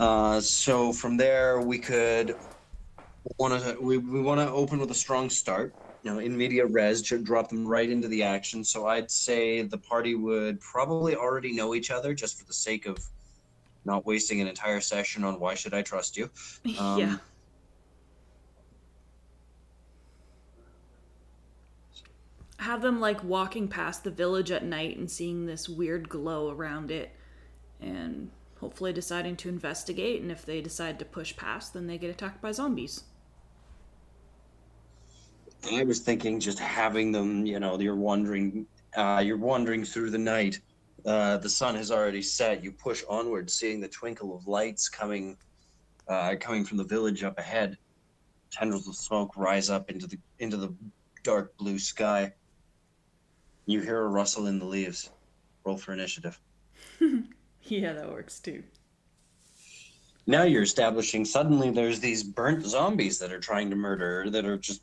Uh, 0.00 0.40
so 0.40 0.94
from 0.94 1.18
there, 1.18 1.60
we 1.60 1.78
could 1.78 2.34
want 3.38 3.62
to 3.62 3.76
we, 3.78 3.98
we 3.98 4.22
want 4.22 4.40
to 4.40 4.50
open 4.50 4.78
with 4.78 4.90
a 4.90 4.94
strong 4.94 5.28
start. 5.28 5.74
You 6.02 6.10
know, 6.10 6.20
in 6.20 6.34
media 6.34 6.64
res, 6.64 7.02
drop 7.02 7.50
them 7.50 7.68
right 7.68 7.88
into 7.88 8.08
the 8.08 8.22
action. 8.22 8.64
So 8.64 8.86
I'd 8.86 9.10
say 9.10 9.60
the 9.60 9.76
party 9.76 10.14
would 10.14 10.58
probably 10.62 11.14
already 11.14 11.52
know 11.52 11.74
each 11.74 11.90
other, 11.90 12.14
just 12.14 12.38
for 12.38 12.46
the 12.46 12.54
sake 12.54 12.86
of 12.86 12.98
not 13.84 14.06
wasting 14.06 14.40
an 14.40 14.46
entire 14.46 14.80
session 14.80 15.22
on 15.22 15.38
why 15.38 15.54
should 15.54 15.74
I 15.74 15.82
trust 15.82 16.16
you. 16.16 16.30
Um, 16.78 16.98
yeah. 16.98 17.16
Have 22.56 22.80
them 22.80 23.00
like 23.00 23.22
walking 23.22 23.68
past 23.68 24.04
the 24.04 24.10
village 24.10 24.50
at 24.50 24.64
night 24.64 24.96
and 24.96 25.10
seeing 25.10 25.44
this 25.44 25.68
weird 25.68 26.08
glow 26.08 26.50
around 26.50 26.90
it 26.90 27.10
and 27.80 28.30
hopefully 28.60 28.92
deciding 28.92 29.36
to 29.36 29.48
investigate 29.48 30.20
and 30.22 30.30
if 30.30 30.44
they 30.44 30.60
decide 30.60 30.98
to 30.98 31.04
push 31.04 31.36
past 31.36 31.74
then 31.74 31.86
they 31.86 31.98
get 31.98 32.10
attacked 32.10 32.40
by 32.40 32.52
zombies. 32.52 33.04
I 35.72 35.84
was 35.84 36.00
thinking 36.00 36.40
just 36.40 36.58
having 36.58 37.12
them, 37.12 37.44
you 37.44 37.60
know, 37.60 37.78
you're 37.78 37.96
wandering, 37.96 38.66
uh, 38.96 39.22
you're 39.24 39.36
wandering 39.36 39.84
through 39.84 40.10
the 40.10 40.18
night. 40.18 40.60
Uh, 41.04 41.36
the 41.38 41.48
sun 41.48 41.74
has 41.74 41.90
already 41.90 42.22
set. 42.22 42.64
You 42.64 42.72
push 42.72 43.02
onward, 43.08 43.50
seeing 43.50 43.80
the 43.80 43.88
twinkle 43.88 44.34
of 44.34 44.46
lights 44.46 44.88
coming, 44.88 45.36
uh, 46.08 46.36
coming 46.40 46.64
from 46.64 46.78
the 46.78 46.84
village 46.84 47.22
up 47.22 47.38
ahead. 47.38 47.76
Tendrils 48.50 48.88
of 48.88 48.96
smoke 48.96 49.36
rise 49.36 49.70
up 49.70 49.90
into 49.90 50.06
the 50.06 50.18
into 50.38 50.56
the 50.56 50.74
dark 51.22 51.56
blue 51.56 51.78
sky. 51.78 52.32
You 53.66 53.80
hear 53.80 54.00
a 54.00 54.08
rustle 54.08 54.46
in 54.46 54.58
the 54.58 54.64
leaves. 54.64 55.10
Roll 55.64 55.76
for 55.76 55.92
initiative. 55.92 56.40
Yeah, 57.70 57.92
that 57.92 58.10
works 58.10 58.40
too. 58.40 58.62
Now 60.26 60.42
you're 60.42 60.62
establishing. 60.62 61.24
Suddenly, 61.24 61.70
there's 61.70 62.00
these 62.00 62.22
burnt 62.22 62.66
zombies 62.66 63.18
that 63.20 63.32
are 63.32 63.38
trying 63.40 63.70
to 63.70 63.76
murder, 63.76 64.28
that 64.30 64.44
are 64.44 64.56
just 64.58 64.82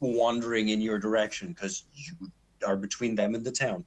wandering 0.00 0.68
in 0.68 0.80
your 0.80 0.98
direction 0.98 1.48
because 1.48 1.84
you 1.94 2.30
are 2.66 2.76
between 2.76 3.14
them 3.14 3.34
and 3.34 3.44
the 3.44 3.50
town. 3.50 3.84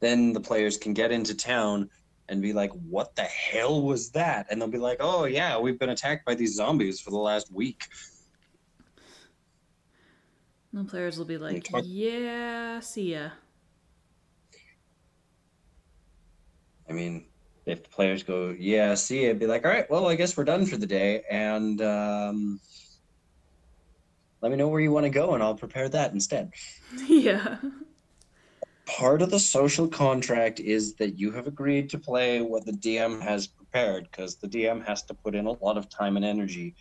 Then 0.00 0.32
the 0.32 0.40
players 0.40 0.76
can 0.76 0.92
get 0.94 1.10
into 1.10 1.34
town 1.34 1.90
and 2.28 2.42
be 2.42 2.52
like, 2.52 2.70
"What 2.72 3.14
the 3.16 3.22
hell 3.24 3.82
was 3.82 4.10
that?" 4.12 4.46
And 4.50 4.60
they'll 4.60 4.68
be 4.68 4.78
like, 4.78 4.98
"Oh 5.00 5.24
yeah, 5.24 5.58
we've 5.58 5.78
been 5.78 5.90
attacked 5.90 6.24
by 6.24 6.34
these 6.34 6.54
zombies 6.54 7.00
for 7.00 7.10
the 7.10 7.16
last 7.18 7.52
week." 7.52 7.86
And 10.72 10.86
the 10.86 10.90
players 10.90 11.16
will 11.18 11.24
be 11.24 11.38
like, 11.38 11.64
talk- 11.64 11.84
"Yeah, 11.86 12.80
see 12.80 13.12
ya." 13.14 13.30
I 16.88 16.92
mean, 16.92 17.26
if 17.66 17.82
the 17.82 17.88
players 17.88 18.22
go, 18.22 18.54
"Yeah, 18.58 18.94
see," 18.94 19.24
it'd 19.24 19.40
be 19.40 19.46
like, 19.46 19.64
"All 19.64 19.70
right, 19.70 19.90
well, 19.90 20.06
I 20.06 20.14
guess 20.14 20.36
we're 20.36 20.44
done 20.44 20.66
for 20.66 20.76
the 20.76 20.86
day," 20.86 21.22
and 21.30 21.80
um, 21.82 22.60
let 24.40 24.50
me 24.50 24.56
know 24.56 24.68
where 24.68 24.80
you 24.80 24.92
want 24.92 25.04
to 25.04 25.10
go, 25.10 25.34
and 25.34 25.42
I'll 25.42 25.56
prepare 25.56 25.88
that 25.88 26.12
instead. 26.12 26.52
yeah. 27.08 27.58
part 28.86 29.20
of 29.20 29.30
the 29.30 29.40
social 29.40 29.88
contract 29.88 30.60
is 30.60 30.94
that 30.94 31.18
you 31.18 31.32
have 31.32 31.48
agreed 31.48 31.90
to 31.90 31.98
play 31.98 32.40
what 32.40 32.64
the 32.64 32.72
DM 32.72 33.20
has 33.20 33.48
prepared 33.48 34.08
because 34.10 34.36
the 34.36 34.48
DM 34.48 34.84
has 34.86 35.02
to 35.04 35.14
put 35.14 35.34
in 35.34 35.46
a 35.46 35.52
lot 35.64 35.76
of 35.76 35.88
time 35.88 36.16
and 36.16 36.24
energy. 36.24 36.76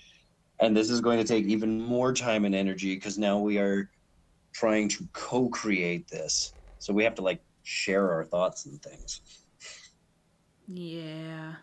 And 0.61 0.77
this 0.77 0.91
is 0.91 1.01
going 1.01 1.17
to 1.17 1.27
take 1.27 1.45
even 1.45 1.81
more 1.81 2.13
time 2.13 2.45
and 2.45 2.53
energy 2.53 2.95
because 2.95 3.17
now 3.17 3.39
we 3.39 3.57
are 3.57 3.89
trying 4.53 4.88
to 4.89 5.07
co 5.13 5.49
create 5.49 6.07
this. 6.07 6.53
So 6.77 6.94
we 6.94 7.03
have 7.03 7.15
to 7.15 7.23
like 7.23 7.41
share 7.63 8.11
our 8.11 8.23
thoughts 8.23 8.67
and 8.67 8.81
things. 8.81 9.21
Yeah. 10.67 11.53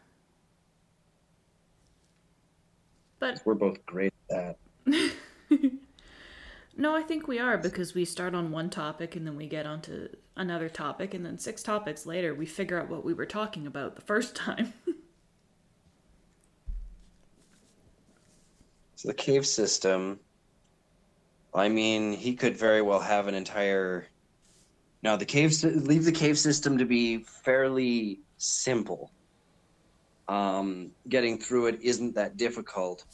But 3.18 3.40
We're 3.44 3.54
both 3.54 3.84
great 3.86 4.12
at 4.30 4.56
that. 4.86 5.12
no, 6.76 6.94
I 6.96 7.02
think 7.02 7.28
we 7.28 7.38
are 7.38 7.56
because 7.56 7.94
we 7.94 8.04
start 8.04 8.34
on 8.34 8.50
one 8.50 8.68
topic 8.70 9.16
and 9.16 9.26
then 9.26 9.36
we 9.36 9.46
get 9.46 9.66
onto 9.66 10.08
another 10.36 10.68
topic 10.68 11.14
and 11.14 11.24
then 11.24 11.38
six 11.38 11.62
topics 11.62 12.06
later 12.06 12.34
we 12.34 12.46
figure 12.46 12.80
out 12.80 12.88
what 12.88 13.04
we 13.04 13.14
were 13.14 13.26
talking 13.26 13.66
about 13.66 13.94
the 13.94 14.02
first 14.02 14.34
time. 14.34 14.72
So 19.02 19.08
the 19.08 19.14
cave 19.14 19.44
system, 19.44 20.20
I 21.52 21.68
mean, 21.68 22.12
he 22.12 22.36
could 22.36 22.56
very 22.56 22.82
well 22.82 23.00
have 23.00 23.26
an 23.26 23.34
entire. 23.34 24.06
Now 25.02 25.16
the 25.16 25.24
cave, 25.24 25.60
leave 25.64 26.04
the 26.04 26.12
cave 26.12 26.38
system 26.38 26.78
to 26.78 26.84
be 26.84 27.24
fairly 27.24 28.20
simple. 28.42 29.10
Um, 30.28 30.90
getting 31.08 31.38
through 31.38 31.66
it 31.66 31.78
isn't 31.82 32.14
that 32.14 32.36
difficult. 32.36 33.04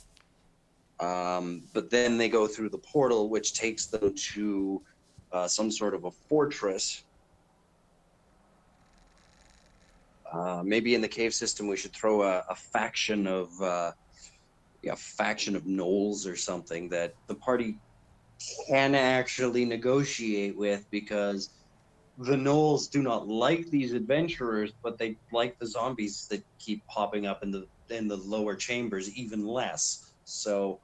Um, 1.00 1.62
but 1.74 1.90
then 1.90 2.18
they 2.18 2.28
go 2.28 2.46
through 2.46 2.70
the 2.70 2.78
portal, 2.78 3.28
which 3.28 3.54
takes 3.54 3.86
them 3.86 4.14
to 4.14 4.82
uh, 5.32 5.46
some 5.46 5.70
sort 5.70 5.94
of 5.94 6.04
a 6.04 6.10
fortress. 6.10 7.04
Uh, 10.32 10.62
maybe 10.64 10.94
in 10.94 11.00
the 11.00 11.08
cave 11.08 11.32
system, 11.32 11.68
we 11.68 11.76
should 11.76 11.92
throw 11.92 12.22
a, 12.22 12.44
a 12.48 12.54
faction 12.54 13.26
of. 13.26 13.60
Uh, 13.60 13.92
a 14.86 14.96
faction 14.96 15.56
of 15.56 15.64
gnolls 15.64 16.26
or 16.26 16.36
something 16.36 16.88
that 16.88 17.14
the 17.26 17.34
party 17.34 17.76
can 18.68 18.94
actually 18.94 19.64
negotiate 19.64 20.56
with 20.56 20.88
because 20.90 21.50
the 22.18 22.36
gnolls 22.36 22.88
do 22.88 23.00
not 23.02 23.28
like 23.28 23.66
these 23.70 23.92
adventurers, 23.92 24.72
but 24.82 24.98
they 24.98 25.16
like 25.32 25.56
the 25.58 25.66
zombies 25.66 26.26
that 26.30 26.42
keep 26.58 26.84
popping 26.88 27.26
up 27.26 27.42
in 27.42 27.50
the 27.50 27.66
in 27.90 28.08
the 28.08 28.16
lower 28.16 28.54
chambers 28.54 29.08
even 29.16 29.46
less. 29.46 30.12
So, 30.24 30.80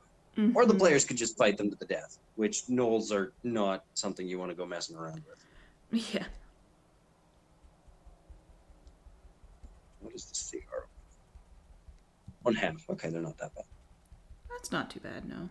or 0.55 0.65
the 0.65 0.73
Mhm. 0.75 0.79
players 0.79 1.05
could 1.05 1.17
just 1.19 1.37
fight 1.37 1.59
them 1.59 1.69
to 1.71 1.77
the 1.77 1.87
death, 1.87 2.19
which 2.37 2.67
gnolls 2.69 3.13
are 3.13 3.35
not 3.43 3.85
something 3.95 4.27
you 4.27 4.39
want 4.39 4.51
to 4.51 4.55
go 4.57 4.65
messing 4.65 4.97
around 4.97 5.23
with. 5.27 6.05
Yeah. 6.15 6.27
What 10.01 10.15
is 10.15 10.25
the 10.27 10.35
CR? 10.35 10.89
One 12.43 12.55
half. 12.55 12.89
Okay, 12.91 13.11
they're 13.11 13.21
not 13.21 13.37
that 13.39 13.55
bad. 13.55 13.65
That's 14.51 14.71
not 14.73 14.91
too 14.91 15.01
bad, 15.01 15.29
no. 15.29 15.51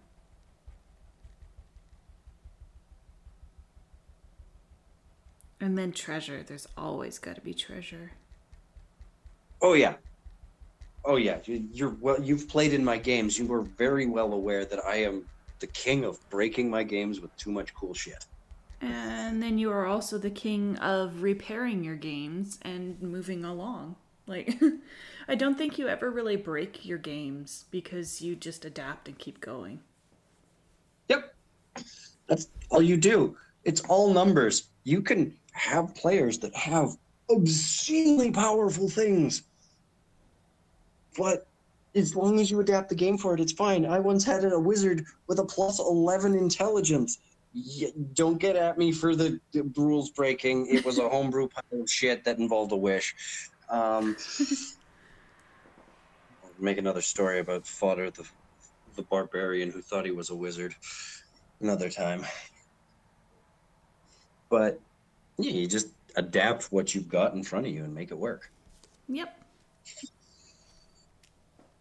And 5.63 5.77
then 5.77 5.93
treasure. 5.93 6.43
There's 6.45 6.67
always 6.75 7.19
got 7.19 7.35
to 7.35 7.41
be 7.41 7.53
treasure. 7.53 8.11
Oh 9.61 9.75
yeah. 9.75 9.93
Oh 11.05 11.15
yeah. 11.15 11.37
You, 11.45 11.65
you're 11.71 11.95
well. 12.01 12.21
You've 12.21 12.49
played 12.49 12.73
in 12.73 12.83
my 12.83 12.97
games. 12.97 13.39
You 13.39 13.45
were 13.45 13.61
very 13.61 14.05
well 14.05 14.33
aware 14.33 14.65
that 14.65 14.83
I 14.83 14.95
am 14.97 15.23
the 15.59 15.67
king 15.67 16.03
of 16.03 16.19
breaking 16.29 16.69
my 16.69 16.83
games 16.83 17.21
with 17.21 17.33
too 17.37 17.49
much 17.49 17.73
cool 17.73 17.93
shit. 17.93 18.25
And 18.81 19.41
then 19.41 19.57
you 19.57 19.71
are 19.71 19.85
also 19.85 20.17
the 20.17 20.29
king 20.29 20.75
of 20.79 21.21
repairing 21.21 21.85
your 21.85 21.95
games 21.95 22.59
and 22.63 23.01
moving 23.01 23.45
along. 23.45 23.95
Like, 24.27 24.61
I 25.29 25.35
don't 25.35 25.57
think 25.57 25.79
you 25.79 25.87
ever 25.87 26.11
really 26.11 26.35
break 26.35 26.85
your 26.85 26.97
games 26.97 27.63
because 27.71 28.21
you 28.21 28.35
just 28.35 28.65
adapt 28.65 29.07
and 29.07 29.17
keep 29.17 29.39
going. 29.39 29.79
Yep. 31.07 31.33
That's 32.27 32.49
all 32.69 32.81
you 32.81 32.97
do. 32.97 33.37
It's 33.63 33.79
all 33.87 34.13
numbers. 34.13 34.67
You 34.83 35.01
can 35.01 35.33
have 35.53 35.95
players 35.95 36.39
that 36.39 36.55
have 36.55 36.89
obscenely 37.29 38.31
powerful 38.31 38.89
things, 38.89 39.43
but 41.17 41.45
as 41.95 42.15
long 42.15 42.39
as 42.39 42.49
you 42.49 42.59
adapt 42.59 42.89
the 42.89 42.95
game 42.95 43.17
for 43.17 43.33
it, 43.33 43.39
it's 43.39 43.51
fine. 43.53 43.85
I 43.85 43.99
once 43.99 44.23
had 44.23 44.43
a 44.43 44.59
wizard 44.59 45.03
with 45.27 45.39
a 45.39 45.45
plus 45.45 45.79
11 45.79 46.35
intelligence. 46.35 47.19
Y- 47.53 47.91
don't 48.13 48.39
get 48.39 48.55
at 48.55 48.77
me 48.79 48.91
for 48.91 49.15
the, 49.15 49.39
the 49.53 49.63
rules 49.77 50.09
breaking. 50.11 50.67
It 50.67 50.83
was 50.83 50.97
a 50.97 51.07
homebrew 51.09 51.49
pile 51.49 51.81
of 51.81 51.89
shit 51.89 52.23
that 52.23 52.39
involved 52.39 52.71
a 52.71 52.77
wish. 52.77 53.13
Um, 53.69 54.15
make 56.59 56.77
another 56.77 57.01
story 57.01 57.39
about 57.39 57.65
Fodder 57.65 58.09
the, 58.11 58.23
the 58.95 59.03
barbarian 59.03 59.71
who 59.71 59.81
thought 59.81 60.05
he 60.05 60.11
was 60.11 60.29
a 60.29 60.35
wizard 60.35 60.73
another 61.61 61.89
time. 61.89 62.25
But 64.49 64.79
yeah, 65.43 65.51
you 65.51 65.67
just 65.67 65.87
adapt 66.15 66.71
what 66.71 66.95
you've 66.95 67.09
got 67.09 67.33
in 67.33 67.43
front 67.43 67.65
of 67.65 67.73
you 67.73 67.83
and 67.83 67.93
make 67.93 68.11
it 68.11 68.17
work. 68.17 68.49
Yep. 69.09 69.39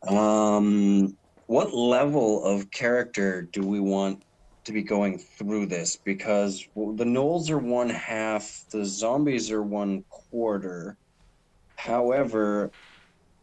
Um, 0.09 1.17
what 1.47 1.73
level 1.73 2.45
of 2.45 2.71
character 2.71 3.43
do 3.43 3.63
we 3.63 3.79
want 3.79 4.25
to 4.65 4.73
be 4.73 4.83
going 4.83 5.19
through 5.19 5.67
this? 5.67 5.97
Because 5.97 6.67
the 6.75 7.05
gnolls 7.05 7.51
are 7.51 7.59
one 7.59 7.89
half, 7.89 8.65
the 8.71 8.85
zombies 8.85 9.51
are 9.51 9.63
one 9.63 10.05
quarter. 10.11 10.97
However, 11.77 12.73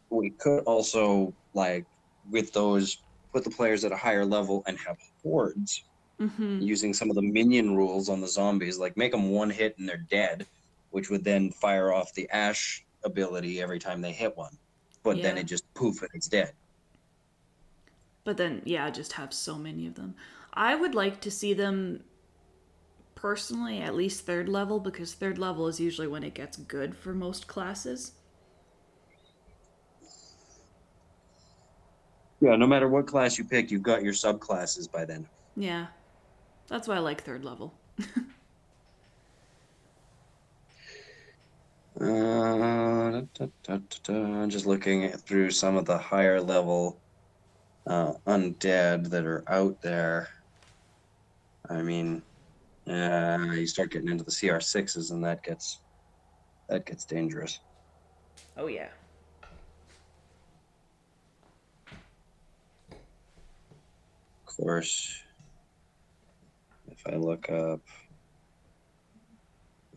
we 0.09 0.31
could 0.31 0.63
also 0.63 1.33
like 1.53 1.85
with 2.29 2.51
those 2.51 2.97
put 3.33 3.43
the 3.43 3.49
players 3.49 3.85
at 3.85 3.91
a 3.91 3.97
higher 3.97 4.25
level 4.25 4.63
and 4.67 4.77
have 4.79 4.97
hordes 5.23 5.83
Mm-hmm. 6.19 6.59
using 6.59 6.93
some 6.93 7.09
of 7.09 7.15
the 7.15 7.21
minion 7.21 7.77
rules 7.77 8.09
on 8.09 8.19
the 8.19 8.27
zombies, 8.27 8.77
like 8.77 8.97
make 8.97 9.13
them 9.13 9.29
one 9.29 9.49
hit 9.49 9.77
and 9.77 9.87
they're 9.87 10.05
dead, 10.09 10.45
which 10.91 11.09
would 11.09 11.23
then 11.23 11.49
fire 11.49 11.93
off 11.93 12.13
the 12.13 12.29
ash 12.29 12.85
ability 13.05 13.61
every 13.61 13.79
time 13.79 14.01
they 14.01 14.11
hit 14.11 14.35
one, 14.35 14.57
but 15.01 15.21
then 15.21 15.37
it 15.37 15.45
just 15.45 15.73
poof 15.75 16.01
and 16.01 16.09
it's 16.13 16.27
dead. 16.27 16.51
But 18.25 18.35
then, 18.35 18.61
yeah, 18.65 18.89
just 18.89 19.13
have 19.13 19.33
so 19.33 19.55
many 19.55 19.87
of 19.87 19.95
them. 19.95 20.15
I 20.53 20.75
would 20.75 20.93
like 20.93 21.21
to 21.21 21.31
see 21.31 21.53
them 21.53 22.03
personally 23.15 23.79
at 23.79 23.95
least 23.95 24.25
third 24.25 24.49
level 24.49 24.79
because 24.79 25.13
third 25.13 25.37
level 25.37 25.67
is 25.67 25.79
usually 25.79 26.07
when 26.07 26.23
it 26.23 26.33
gets 26.33 26.57
good 26.57 26.95
for 26.97 27.13
most 27.13 27.47
classes. 27.47 28.11
Yeah, 32.41 32.57
no 32.57 32.67
matter 32.67 32.89
what 32.89 33.07
class 33.07 33.37
you 33.37 33.45
pick, 33.45 33.71
you've 33.71 33.83
got 33.83 34.03
your 34.03 34.13
subclasses 34.13 34.91
by 34.91 35.05
then. 35.05 35.27
Yeah. 35.55 35.87
That's 36.69 36.87
why 36.87 36.95
I 36.95 36.99
like 36.99 37.23
third 37.23 37.43
level. 37.43 37.73
Uh, 41.99 43.11
da, 43.11 43.21
da, 43.33 43.47
da, 43.65 43.77
da, 43.77 44.13
da. 44.13 44.47
Just 44.47 44.65
looking 44.65 45.09
through 45.09 45.51
some 45.51 45.75
of 45.75 45.83
the 45.83 45.97
higher 45.97 46.39
level 46.39 47.01
uh, 47.85 48.13
undead 48.25 49.09
that 49.09 49.25
are 49.25 49.43
out 49.49 49.81
there. 49.81 50.29
I 51.69 51.81
mean, 51.81 52.23
uh, 52.87 53.47
you 53.51 53.67
start 53.67 53.91
getting 53.91 54.07
into 54.07 54.23
the 54.23 54.31
CR6s, 54.31 55.11
and 55.11 55.25
that 55.25 55.43
gets 55.43 55.81
that 56.69 56.85
gets 56.85 57.03
dangerous. 57.03 57.59
Oh, 58.55 58.67
yeah. 58.67 58.89
Of 64.47 64.55
course, 64.55 65.21
if 67.05 67.13
I 67.13 67.17
look 67.17 67.49
up, 67.49 67.81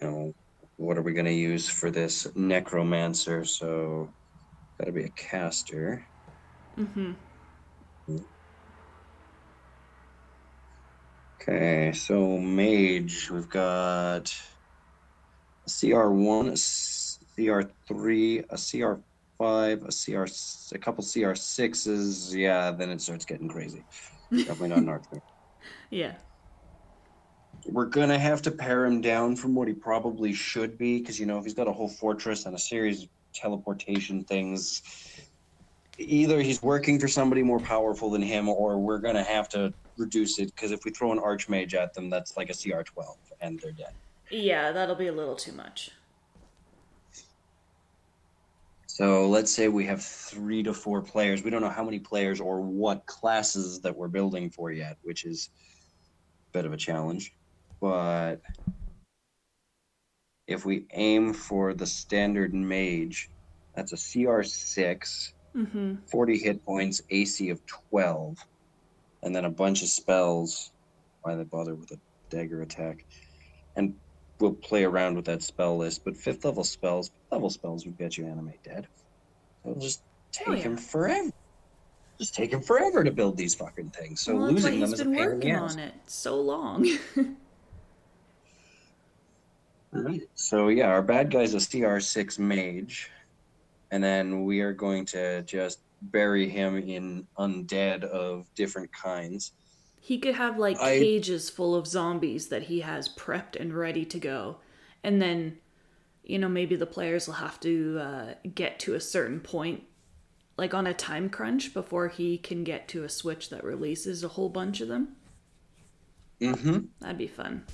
you 0.01 0.07
know, 0.07 0.35
what 0.77 0.97
are 0.99 1.03
we 1.03 1.13
going 1.13 1.27
to 1.27 1.33
use 1.33 1.69
for 1.69 1.91
this 1.91 2.27
necromancer? 2.35 3.45
So, 3.45 4.15
got 4.79 4.87
to 4.87 4.93
be 4.93 5.05
a 5.05 5.11
caster. 5.11 6.07
Mm-hmm. 6.79 7.13
Okay, 11.41 11.93
so 11.93 12.39
mage, 12.39 13.29
we've 13.31 13.49
got 13.49 14.33
a 15.67 15.71
CR1, 15.71 16.49
a 16.49 16.53
s- 16.53 17.19
CR3, 17.37 18.45
a 18.49 18.55
CR5, 18.55 19.83
a 19.89 19.91
CR, 19.91 20.27
a 20.75 20.79
couple 20.79 21.03
CR6s. 21.03 22.33
Yeah, 22.35 22.71
then 22.71 22.91
it 22.91 23.01
starts 23.01 23.25
getting 23.25 23.49
crazy. 23.49 23.87
Definitely 24.31 24.69
not 24.69 24.79
an 24.79 24.89
archer. 24.89 25.23
Yeah. 25.91 26.15
We're 27.67 27.87
gonna 27.87 28.19
have 28.19 28.43
to 28.43 28.51
pare 28.51 28.85
him 28.85 29.01
down 29.01 29.37
from 29.37 29.55
what 29.55 29.69
he 29.69 29.75
probably 29.75 30.33
should 30.33 30.77
be, 30.77 30.99
because 30.99 31.19
you 31.19 31.27
know 31.27 31.39
if 31.39 31.45
he's 31.45 31.55
got 31.55 31.69
a 31.69 31.73
whole 31.73 31.89
fortress 31.89 32.47
and 32.47 32.55
a 32.55 32.59
series 32.59 33.05
of 33.05 33.09
teleportation 33.35 34.25
things, 34.25 34.83
either 35.99 36.41
he's 36.43 36.63
working 36.63 36.99
for 36.99 37.09
somebody 37.09 37.43
more 37.43 37.61
powerful 37.61 38.11
than 38.11 38.23
him, 38.23 38.49
or 38.49 38.79
we're 38.79 38.99
gonna 38.99 39.23
have 39.23 39.49
to 39.51 39.73
reduce 39.97 40.39
it. 40.39 40.47
Because 40.55 40.73
if 40.73 40.85
we 40.85 40.91
throw 40.91 41.13
an 41.13 41.19
archmage 41.19 41.75
at 41.75 41.95
them, 41.95 42.11
that's 42.11 42.37
like 42.37 42.51
a 42.51 42.53
CR12, 42.53 43.17
and 43.41 43.61
they're 43.61 43.73
dead. 43.73 43.95
Yeah, 44.31 44.73
that'll 44.73 44.97
be 44.97 45.09
a 45.09 45.13
little 45.13 45.37
too 45.37 45.53
much. 45.53 45.91
So 48.87 49.27
let's 49.27 49.51
say 49.51 49.69
we 49.69 49.87
have 49.87 50.03
three 50.03 50.63
to 50.65 50.75
four 50.75 51.01
players. 51.01 51.43
We 51.43 51.51
don't 51.51 51.63
know 51.63 51.71
how 51.71 51.85
many 51.85 51.99
players 51.99 52.41
or 52.41 52.61
what 52.61 53.07
classes 53.07 53.81
that 53.81 53.97
we're 53.97 54.09
building 54.09 54.51
for 54.51 54.71
yet, 54.71 54.99
which 55.03 55.25
is 55.25 55.49
a 56.51 56.59
bit 56.59 56.67
of 56.67 56.75
a 56.75 56.77
challenge. 56.77 57.35
But 57.83 58.41
if 60.47 60.65
we 60.65 60.87
aim 60.93 61.33
for 61.35 61.75
the 61.75 61.87
standard 61.87 62.55
mage, 62.55 63.29
that's 63.75 63.93
a 63.93 63.97
CR6, 63.97 65.33
Mm-hmm. 65.55 65.97
40 66.11 66.39
hit 66.39 66.65
points, 66.65 67.03
AC 67.11 67.51
of 67.51 67.61
12, 67.67 68.39
and 69.23 69.37
then 69.37 69.45
a 69.45 69.51
bunch 69.51 69.83
of 69.83 69.89
spells. 69.89 70.73
Why 71.21 71.35
they 71.35 71.45
bother 71.45 71.75
with 71.75 71.91
a 71.91 71.99
dagger 72.31 72.63
attack? 72.63 73.05
And 73.77 73.93
we'll 74.41 74.55
play 74.55 74.85
around 74.85 75.15
with 75.17 75.27
that 75.27 75.43
spell 75.43 75.77
list. 75.77 76.07
But 76.07 76.17
fifth 76.17 76.47
level 76.47 76.65
spells, 76.65 77.09
fifth 77.09 77.33
level 77.33 77.51
spells 77.51 77.85
would 77.85 77.99
get 77.99 78.17
you 78.17 78.27
animate 78.27 78.63
dead. 78.65 78.87
It'll 79.63 79.79
just 79.79 80.01
take 80.33 80.49
Oh, 80.49 80.53
yeah. 80.55 80.63
him 80.63 80.77
forever. 80.79 81.31
Just 82.19 82.35
take 82.35 82.51
him 82.51 82.63
forever 82.63 83.05
to 83.05 83.11
build 83.11 83.37
these 83.37 83.55
fucking 83.55 83.91
things. 83.91 84.23
So 84.23 84.35
well, 84.37 84.51
losing 84.51 84.81
them 84.81 84.95
is 84.95 85.01
a 85.01 85.05
pain 85.05 85.33
in 85.33 85.39
the 85.41 85.51
ass. 85.51 85.75
on 85.75 85.81
it 85.81 85.93
so 86.07 86.41
long. 86.41 86.89
So 90.35 90.69
yeah, 90.69 90.89
our 90.89 91.03
bad 91.03 91.31
guy's 91.31 91.55
a 91.55 91.59
CR6 91.59 92.39
mage, 92.39 93.11
and 93.91 94.03
then 94.03 94.45
we 94.45 94.61
are 94.61 94.73
going 94.73 95.05
to 95.07 95.43
just 95.43 95.81
bury 96.03 96.49
him 96.49 96.79
in 96.79 97.27
undead 97.39 98.05
of 98.05 98.47
different 98.55 98.91
kinds. 98.93 99.53
he 100.01 100.19
could 100.19 100.35
have 100.35 100.59
like 100.59 100.81
I- 100.81 100.99
cages 100.99 101.49
full 101.49 101.77
of 101.77 101.87
zombies 101.87 102.49
that 102.49 102.65
he 102.65 102.81
has 102.81 103.09
prepped 103.09 103.55
and 103.61 103.73
ready 103.73 104.05
to 104.07 104.19
go. 104.19 104.57
And 105.05 105.23
then, 105.23 105.59
you 106.25 106.39
know, 106.41 106.49
maybe 106.49 106.75
the 106.75 106.87
players 106.87 107.27
will 107.27 107.35
have 107.35 107.61
to 107.61 107.99
uh, 108.01 108.35
get 108.55 108.79
to 108.81 108.95
a 108.95 109.01
certain 109.01 109.39
point, 109.41 109.85
like 110.57 110.75
on 110.75 110.87
a 110.89 110.95
time 110.95 111.29
crunch, 111.29 111.73
before 111.73 112.09
he 112.09 112.37
can 112.39 112.65
get 112.65 112.89
to 112.89 113.05
a 113.05 113.09
switch 113.09 113.51
that 113.51 113.63
releases 113.63 114.25
a 114.25 114.29
whole 114.29 114.49
bunch 114.49 114.81
of 114.81 114.89
them. 114.89 115.17
Mm-hmm. 116.41 116.79
That'd 117.01 117.19
be 117.19 117.27
fun. 117.29 117.65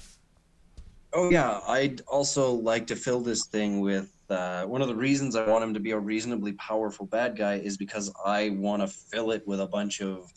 Oh 1.12 1.30
yeah, 1.30 1.60
I'd 1.66 2.02
also 2.02 2.52
like 2.52 2.86
to 2.88 2.96
fill 2.96 3.20
this 3.20 3.46
thing 3.46 3.80
with 3.80 4.12
uh, 4.28 4.64
one 4.64 4.82
of 4.82 4.88
the 4.88 4.94
reasons 4.94 5.36
I 5.36 5.48
want 5.48 5.64
him 5.64 5.72
to 5.74 5.80
be 5.80 5.92
a 5.92 5.98
reasonably 5.98 6.52
powerful 6.52 7.06
bad 7.06 7.36
guy 7.36 7.54
is 7.54 7.78
because 7.78 8.12
I 8.24 8.50
want 8.50 8.82
to 8.82 8.88
fill 8.88 9.30
it 9.30 9.42
with 9.46 9.60
a 9.60 9.66
bunch 9.66 10.02
of 10.02 10.30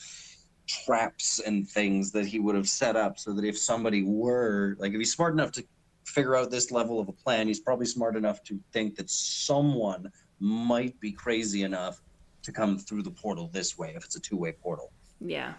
traps 0.85 1.41
and 1.45 1.68
things 1.68 2.12
that 2.12 2.25
he 2.25 2.39
would 2.39 2.56
have 2.56 2.69
set 2.69 2.95
up 2.95 3.19
so 3.19 3.33
that 3.33 3.44
if 3.44 3.57
somebody 3.57 4.03
were 4.03 4.75
like 4.79 4.93
if 4.93 4.98
he's 4.98 5.12
smart 5.12 5.34
enough 5.34 5.51
to 5.53 5.63
figure 6.05 6.36
out 6.36 6.51
this 6.51 6.72
level 6.72 7.00
of 7.00 7.10
a 7.10 7.13
plan, 7.13 7.48
he's 7.48 7.60
probably 7.60 7.86
smart 7.86 8.15
enough 8.15 8.41
to 8.43 8.60
think 8.72 8.96
that 8.96 9.10
someone 9.10 10.10
might 10.39 10.98
be 11.00 11.12
crazy 11.12 11.63
enough 11.63 12.00
to 12.43 12.51
come 12.51 12.77
through 12.77 13.03
the 13.03 13.12
portal 13.12 13.50
this 13.53 13.77
way 13.77 13.93
if 13.96 14.03
it's 14.05 14.15
a 14.15 14.19
two-way 14.22 14.53
portal. 14.63 14.91
Yeah. 15.19 15.53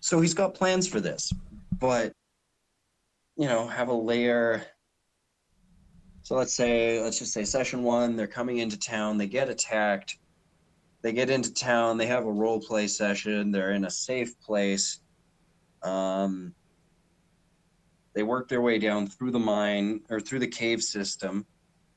So 0.00 0.20
he's 0.20 0.34
got 0.34 0.54
plans 0.54 0.86
for 0.86 1.00
this, 1.00 1.32
but 1.78 2.12
you 3.36 3.46
know, 3.46 3.66
have 3.66 3.88
a 3.88 3.94
layer. 3.94 4.64
So 6.22 6.34
let's 6.34 6.54
say, 6.54 7.00
let's 7.00 7.18
just 7.18 7.32
say 7.32 7.44
session 7.44 7.82
one, 7.82 8.16
they're 8.16 8.26
coming 8.26 8.58
into 8.58 8.78
town, 8.78 9.18
they 9.18 9.28
get 9.28 9.48
attacked, 9.48 10.18
they 11.02 11.12
get 11.12 11.30
into 11.30 11.52
town, 11.52 11.98
they 11.98 12.06
have 12.06 12.26
a 12.26 12.32
role 12.32 12.60
play 12.60 12.88
session, 12.88 13.52
they're 13.52 13.72
in 13.72 13.84
a 13.84 13.90
safe 13.90 14.38
place. 14.40 15.00
Um, 15.82 16.54
they 18.14 18.22
work 18.22 18.48
their 18.48 18.62
way 18.62 18.78
down 18.78 19.06
through 19.06 19.30
the 19.30 19.38
mine 19.38 20.00
or 20.08 20.18
through 20.20 20.38
the 20.38 20.48
cave 20.48 20.82
system, 20.82 21.46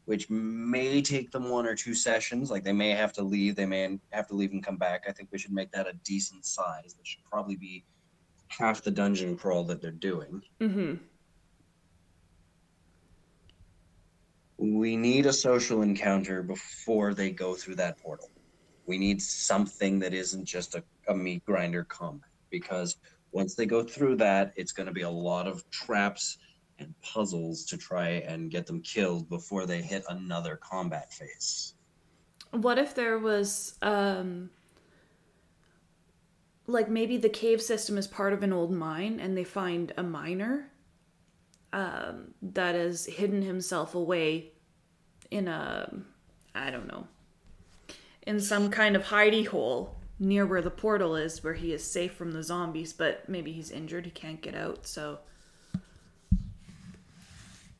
which 0.06 0.30
may 0.30 1.02
take 1.02 1.32
them 1.32 1.50
one 1.50 1.66
or 1.66 1.76
two 1.76 1.96
sessions. 1.96 2.52
Like 2.52 2.66
they 2.66 2.74
may 2.74 2.92
have 2.92 3.14
to 3.14 3.24
leave, 3.24 3.56
they 3.56 3.66
may 3.66 3.98
have 4.12 4.28
to 4.28 4.36
leave 4.36 4.52
and 4.52 4.64
come 4.64 4.78
back. 4.78 5.06
I 5.08 5.14
think 5.14 5.30
we 5.32 5.40
should 5.40 5.54
make 5.54 5.72
that 5.72 5.88
a 5.88 5.94
decent 6.04 6.46
size. 6.46 6.94
That 6.96 7.08
should 7.08 7.24
probably 7.24 7.56
be 7.56 7.86
half 8.50 8.84
the 8.84 8.92
dungeon 8.92 9.38
crawl 9.38 9.64
that 9.66 9.82
they're 9.82 9.92
doing. 9.92 10.42
Mm-hmm. 10.60 10.96
We 14.58 14.98
need 14.98 15.26
a 15.26 15.34
social 15.34 15.82
encounter 15.84 16.44
before 16.44 17.14
they 17.14 17.32
go 17.32 17.56
through 17.56 17.76
that 17.76 17.98
portal. 17.98 18.30
We 18.86 18.98
need 18.98 19.22
something 19.22 20.00
that 20.00 20.14
isn't 20.14 20.46
just 20.46 20.76
a, 20.76 20.84
a 21.08 21.16
meat 21.16 21.46
grinder 21.46 21.86
combat 21.86 22.30
because 22.50 22.98
once 23.32 23.56
they 23.56 23.66
go 23.66 23.84
through 23.84 24.18
that, 24.18 24.52
it's 24.56 24.72
going 24.72 24.88
to 24.88 24.94
be 24.94 25.04
a 25.04 25.10
lot 25.10 25.48
of 25.48 25.70
traps 25.70 26.40
and 26.80 26.94
puzzles 27.02 27.66
to 27.66 27.78
try 27.78 28.10
and 28.28 28.50
get 28.50 28.66
them 28.66 28.82
killed 28.82 29.30
before 29.30 29.66
they 29.66 29.82
hit 29.82 30.04
another 30.10 30.58
combat 30.58 31.14
phase. 31.14 31.76
What 32.52 32.80
if 32.80 32.96
there 32.96 33.20
was 33.20 33.78
um 33.82 34.50
like 36.70 36.90
maybe 36.90 37.18
the 37.18 37.30
cave 37.30 37.62
system 37.62 37.98
is 37.98 38.08
part 38.08 38.34
of 38.34 38.44
an 38.44 38.54
old 38.54 38.72
mine 38.72 39.20
and 39.20 39.36
they 39.36 39.44
find 39.44 39.94
a 39.98 40.04
miner 40.04 40.72
um 41.74 42.34
that 42.42 42.76
has 42.76 43.06
hidden 43.06 43.42
himself 43.42 43.96
away 43.96 44.52
in 45.32 45.48
a 45.48 45.92
I 46.56 46.72
don't 46.72 46.88
know 46.88 47.08
in 48.26 48.40
some 48.40 48.70
kind 48.70 48.96
of 48.96 49.04
hidey 49.04 49.48
hole 49.48 49.96
near 50.20 50.46
where 50.46 50.62
the 50.62 50.72
portal 50.72 51.16
is 51.16 51.44
where 51.44 51.54
he 51.54 51.74
is 51.74 51.84
safe 51.84 52.14
from 52.14 52.32
the 52.32 52.44
zombies 52.44 52.94
but 52.94 53.28
maybe 53.30 53.52
he's 53.52 53.72
injured 53.72 54.06
he 54.06 54.12
can't 54.12 54.42
get 54.42 54.56
out 54.56 54.88
so 54.88 55.20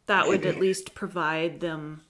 that 0.06 0.28
would 0.28 0.46
at 0.46 0.60
least 0.60 0.96
provide 0.96 1.60
them 1.60 2.02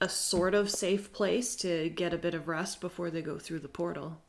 a 0.00 0.08
sort 0.08 0.54
of 0.54 0.70
safe 0.70 1.12
place 1.12 1.54
to 1.56 1.90
get 1.90 2.14
a 2.14 2.18
bit 2.18 2.34
of 2.34 2.48
rest 2.48 2.80
before 2.80 3.10
they 3.10 3.20
go 3.20 3.38
through 3.38 3.58
the 3.58 3.68
portal. 3.68 4.22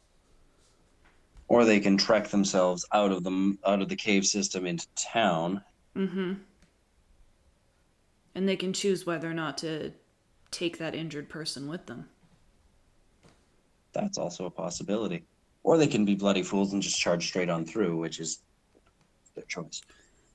Or 1.52 1.66
they 1.66 1.82
can 1.82 1.98
trek 1.98 2.30
themselves 2.30 2.86
out 2.94 3.12
of 3.12 3.26
the 3.26 3.58
out 3.66 3.82
of 3.82 3.90
the 3.90 3.96
cave 3.98 4.26
system 4.26 4.66
into 4.66 4.88
town. 4.96 5.62
Mm-hmm. 5.98 6.36
And 8.36 8.48
they 8.48 8.56
can 8.56 8.72
choose 8.72 9.06
whether 9.06 9.30
or 9.30 9.34
not 9.34 9.58
to 9.58 9.92
take 10.50 10.78
that 10.78 10.96
injured 10.96 11.28
person 11.28 11.68
with 11.68 11.88
them. 11.88 12.08
That's 13.92 14.18
also 14.18 14.46
a 14.46 14.50
possibility. 14.50 15.26
Or 15.64 15.78
they 15.78 15.88
can 15.88 16.06
be 16.06 16.16
bloody 16.16 16.42
fools 16.42 16.72
and 16.72 16.82
just 16.82 16.98
charge 16.98 17.28
straight 17.28 17.50
on 17.50 17.66
through, 17.66 17.98
which 17.98 18.22
is 18.22 18.40
their 19.36 19.44
choice. 19.44 19.82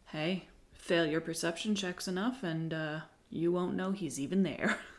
Hey, 0.08 0.44
fail 0.75 1.06
your 1.06 1.23
perception 1.23 1.75
checks 1.75 2.08
enough 2.08 2.42
and 2.42 2.75
uh, 2.75 3.00
you 3.30 3.52
won't 3.52 3.75
know 3.75 3.92
he's 3.92 4.20
even 4.20 4.42
there. 4.42 4.78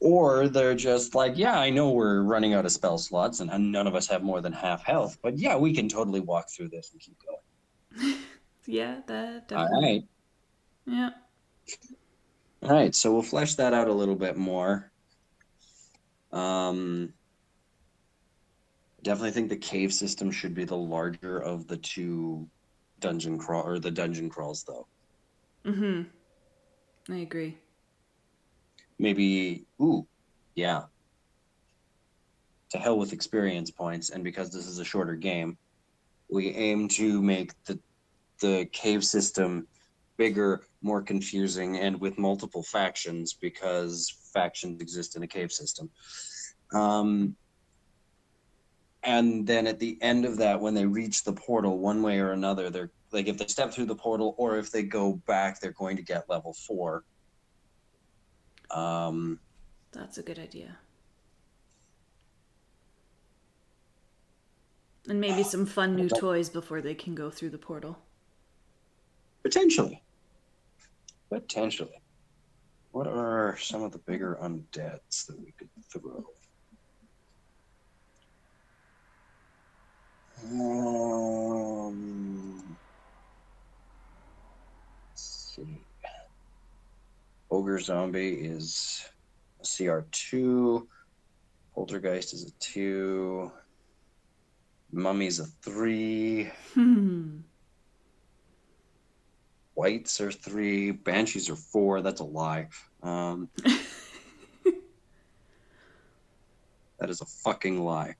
or 0.00 0.48
they're 0.48 0.74
just 0.74 1.14
like, 1.14 1.36
yeah, 1.36 1.58
I 1.58 1.70
know 1.70 1.90
we're 1.90 2.22
running 2.22 2.54
out 2.54 2.64
of 2.64 2.72
spell 2.72 2.98
slots 2.98 3.40
and 3.40 3.72
none 3.72 3.86
of 3.86 3.94
us 3.94 4.08
have 4.08 4.22
more 4.22 4.40
than 4.40 4.52
half 4.52 4.82
health, 4.82 5.18
but 5.22 5.38
yeah, 5.38 5.56
we 5.56 5.74
can 5.74 5.88
totally 5.88 6.20
walk 6.20 6.50
through 6.50 6.68
this 6.68 6.90
and 6.92 7.00
keep 7.00 7.16
going. 7.24 8.16
yeah, 8.66 9.00
that 9.06 9.48
definitely. 9.48 9.76
All 9.76 9.82
right. 9.82 10.04
Yeah. 10.86 11.10
All 12.62 12.70
right, 12.70 12.94
so 12.94 13.12
we'll 13.12 13.22
flesh 13.22 13.54
that 13.54 13.74
out 13.74 13.88
a 13.88 13.92
little 13.92 14.16
bit 14.16 14.36
more. 14.36 14.90
Um, 16.32 17.12
definitely 19.02 19.30
think 19.32 19.48
the 19.48 19.56
cave 19.56 19.92
system 19.92 20.30
should 20.30 20.54
be 20.54 20.64
the 20.64 20.76
larger 20.76 21.38
of 21.38 21.66
the 21.66 21.76
two 21.76 22.48
dungeon 23.00 23.38
crawl 23.38 23.66
or 23.66 23.78
the 23.78 23.90
dungeon 23.90 24.28
crawls, 24.28 24.64
though. 24.64 24.86
Mm-hmm. 25.64 27.12
I 27.12 27.16
agree. 27.18 27.56
Maybe, 29.00 29.64
ooh, 29.80 30.06
yeah. 30.54 30.82
To 32.72 32.78
hell 32.78 32.98
with 32.98 33.14
experience 33.14 33.70
points, 33.70 34.10
and 34.10 34.22
because 34.22 34.50
this 34.50 34.66
is 34.66 34.78
a 34.78 34.84
shorter 34.84 35.16
game, 35.16 35.56
we 36.28 36.50
aim 36.50 36.86
to 36.88 37.22
make 37.22 37.52
the 37.64 37.80
the 38.40 38.66
cave 38.72 39.02
system 39.02 39.66
bigger, 40.18 40.62
more 40.82 41.00
confusing, 41.00 41.78
and 41.78 41.98
with 41.98 42.18
multiple 42.18 42.62
factions 42.62 43.32
because 43.32 44.14
factions 44.34 44.82
exist 44.82 45.16
in 45.16 45.22
a 45.22 45.26
cave 45.26 45.50
system. 45.50 45.90
Um, 46.74 47.36
and 49.02 49.46
then 49.46 49.66
at 49.66 49.78
the 49.78 49.96
end 50.02 50.26
of 50.26 50.36
that, 50.36 50.60
when 50.60 50.74
they 50.74 50.84
reach 50.84 51.24
the 51.24 51.32
portal, 51.32 51.78
one 51.78 52.02
way 52.02 52.18
or 52.18 52.32
another, 52.32 52.68
they're 52.68 52.90
like 53.12 53.28
if 53.28 53.38
they 53.38 53.46
step 53.46 53.72
through 53.72 53.86
the 53.86 53.94
portal 53.94 54.34
or 54.36 54.58
if 54.58 54.70
they 54.70 54.82
go 54.82 55.14
back, 55.26 55.58
they're 55.58 55.72
going 55.72 55.96
to 55.96 56.02
get 56.02 56.28
level 56.28 56.52
four. 56.52 57.04
Um, 58.70 59.40
That's 59.92 60.18
a 60.18 60.22
good 60.22 60.38
idea. 60.38 60.78
And 65.08 65.20
maybe 65.20 65.42
some 65.42 65.66
fun 65.66 65.96
new 65.96 66.08
toys 66.08 66.50
before 66.50 66.80
they 66.80 66.94
can 66.94 67.14
go 67.14 67.30
through 67.30 67.50
the 67.50 67.58
portal. 67.58 67.98
Potentially. 69.42 70.02
Potentially. 71.30 72.00
What 72.92 73.06
are 73.06 73.56
some 73.58 73.82
of 73.82 73.92
the 73.92 73.98
bigger 73.98 74.38
undeads 74.42 75.26
that 75.26 75.38
we 75.38 75.52
could 75.52 75.68
throw? 75.90 76.24
Um, 80.44 81.16
let's 85.10 85.54
see. 85.56 85.78
Ogre 87.50 87.80
Zombie 87.80 88.34
is 88.34 89.04
a 89.60 89.64
CR2. 89.64 90.86
Poltergeist 91.74 92.32
is 92.32 92.44
a 92.44 92.50
2. 92.60 93.50
Mummy's 94.92 95.40
a 95.40 95.46
3. 95.62 96.50
Hmm. 96.74 97.38
Wights 99.74 100.20
are 100.20 100.30
three. 100.30 100.90
Banshees 100.90 101.48
are 101.48 101.56
four. 101.56 102.02
That's 102.02 102.20
a 102.20 102.24
lie. 102.24 102.68
Um, 103.02 103.48
that 106.98 107.08
is 107.08 107.22
a 107.22 107.24
fucking 107.24 107.82
lie. 107.82 108.14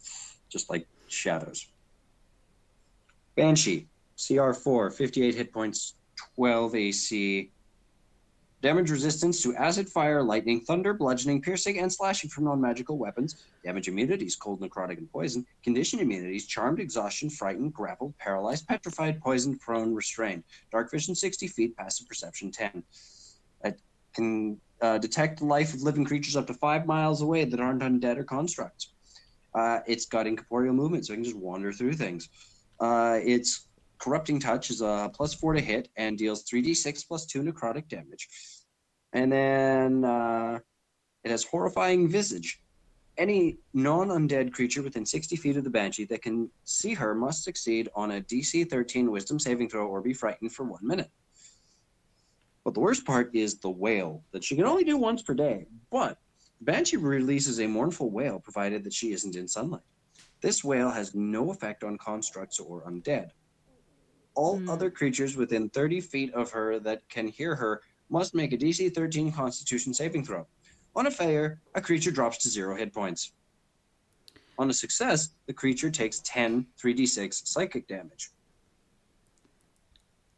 Just 0.49 0.71
like 0.71 0.89
shadows. 1.09 1.67
Banshee, 3.37 3.89
CR4, 4.17 4.93
58 4.95 5.35
hit 5.35 5.53
points, 5.53 5.97
12 6.35 6.75
AC, 6.77 7.51
Damage 8.63 8.91
resistance 8.91 9.43
to 9.43 9.55
acid, 9.57 9.89
fire, 9.89 10.23
lightning, 10.23 10.61
thunder, 10.61 10.93
bludgeoning, 10.93 11.41
piercing, 11.41 11.79
and 11.79 11.91
slashing 11.91 12.29
from 12.29 12.45
non 12.45 12.61
magical 12.61 12.99
weapons. 12.99 13.47
Damage 13.65 13.89
immunities, 13.89 14.37
cold, 14.37 14.61
necrotic, 14.61 14.99
and 14.99 15.11
poison. 15.11 15.47
Condition 15.63 15.99
immunities, 15.99 16.47
charmed, 16.47 16.79
exhaustion, 16.79 17.31
frightened, 17.31 17.73
grappled, 17.73 18.17
paralyzed, 18.19 18.69
petrified, 18.69 19.19
poisoned, 19.23 19.61
prone, 19.61 19.95
restrained. 19.95 20.45
Dark 20.71 20.91
vision 20.91 21.15
60 21.15 21.49
feet, 21.49 21.77
passive 21.77 22.07
perception 22.07 22.53
10. 22.53 22.83
It 23.65 23.81
can 24.15 24.61
uh, 24.83 24.99
detect 24.99 25.39
the 25.39 25.47
life 25.47 25.73
of 25.73 25.81
living 25.81 26.05
creatures 26.05 26.37
up 26.37 26.47
to 26.49 26.55
five 26.55 26.85
miles 26.85 27.23
away 27.23 27.45
that 27.45 27.61
aren't 27.61 27.83
undead 27.83 28.19
or 28.19 28.25
constructs. 28.25 28.93
Uh, 29.55 29.81
it's 29.87 30.05
got 30.05 30.27
incorporeal 30.27 30.75
movement, 30.75 31.07
so 31.07 31.15
it 31.15 31.17
can 31.17 31.25
just 31.25 31.37
wander 31.37 31.73
through 31.73 31.95
things. 31.95 32.29
Uh, 32.79 33.19
it's 33.23 33.69
Corrupting 34.01 34.41
Touch 34.41 34.71
is 34.71 34.81
a 34.81 35.11
plus 35.15 35.35
four 35.35 35.53
to 35.53 35.61
hit 35.61 35.89
and 35.97 36.17
deals 36.17 36.45
3d6 36.45 37.07
plus 37.07 37.27
two 37.27 37.43
necrotic 37.43 37.89
damage. 37.89 38.29
And 39.13 39.31
then 39.31 40.05
uh, 40.05 40.59
it 41.23 41.31
has 41.31 41.45
Horrifying 41.45 42.09
Visage. 42.09 42.63
Any 43.19 43.59
non 43.75 44.09
undead 44.09 44.53
creature 44.53 44.83
within 44.83 45.05
60 45.05 45.37
feet 45.37 45.57
of 45.57 45.65
the 45.65 45.71
Banshee 45.71 46.07
that 46.07 46.23
can 46.23 46.51
see 46.65 46.95
her 46.95 47.15
must 47.15 47.45
succeed 47.45 47.91
on 47.95 48.13
a 48.13 48.21
DC 48.23 48.71
13 48.71 49.11
Wisdom 49.11 49.39
saving 49.39 49.69
throw 49.69 49.87
or 49.87 50.01
be 50.01 50.15
frightened 50.15 50.53
for 50.53 50.65
one 50.65 50.87
minute. 50.87 51.11
But 52.65 52.75
the 52.75 52.81
worst 52.81 53.05
part 53.05 53.35
is 53.35 53.59
the 53.59 53.71
wail 53.71 54.23
that 54.33 54.45
she 54.45 54.57
can 54.57 54.65
only 54.65 54.85
do 54.85 54.97
once 54.97 55.23
per 55.23 55.35
day. 55.35 55.67
But 55.91 56.19
Banshee 56.63 56.97
releases 56.97 57.61
a 57.61 57.67
mournful 57.67 58.11
wail 58.11 58.39
provided 58.39 58.85
that 58.85 58.95
she 58.95 59.13
isn't 59.13 59.37
in 59.37 59.49
sunlight. 59.49 59.83
This 60.41 60.65
wail 60.65 60.91
has 60.91 61.15
no 61.15 61.51
effect 61.51 61.85
on 61.85 61.99
constructs 61.99 62.59
or 62.59 62.83
undead. 62.83 63.31
All 64.35 64.59
mm. 64.59 64.71
other 64.71 64.91
creatures 64.91 65.37
within 65.37 65.69
30 65.71 66.01
feet 66.01 66.35
of 66.35 66.51
her 66.51 66.79
that 66.81 67.09
can 67.09 67.29
hear 67.29 67.55
her 67.55 67.83
must 68.09 68.35
make 68.35 68.53
a 68.53 68.59
DC 68.59 68.95
13 68.95 69.33
Constitution 69.33 69.95
saving 69.95 70.25
throw. 70.25 70.47
On 70.97 71.07
a 71.07 71.11
failure, 71.11 71.61
a 71.75 71.81
creature 71.81 72.11
drops 72.11 72.39
to 72.39 72.49
zero 72.49 72.77
hit 72.77 72.93
points. 72.93 73.33
On 74.59 74.69
a 74.69 74.75
success, 74.75 75.31
the 75.47 75.53
creature 75.53 75.91
takes 75.91 76.21
10 76.25 76.67
3d6 76.79 77.47
psychic 77.47 77.89
damage. 77.89 78.31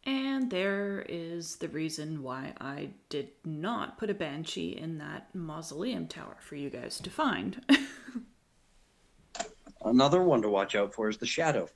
And 0.05 0.51
there 0.51 1.07
is 1.09 1.57
the 1.57 1.69
reason 1.69 2.23
why 2.23 2.53
I 2.61 2.91
did 3.09 3.31
not 3.45 3.99
put 3.99 4.11
a 4.11 4.15
banshee 4.15 4.77
in 4.77 4.99
that 4.99 5.35
mausoleum 5.35 6.09
tower 6.09 6.37
for 6.41 6.57
you 6.57 6.71
guys 6.71 6.99
to 7.01 7.11
find. 7.11 7.65
Another 9.85 10.23
one 10.23 10.43
to 10.43 10.49
watch 10.49 10.75
out 10.75 10.93
for 10.93 11.09
is 11.09 11.19
the 11.19 11.27
shadow. 11.27 11.69